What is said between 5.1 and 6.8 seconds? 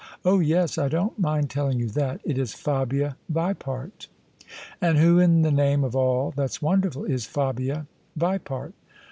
in the name of all that's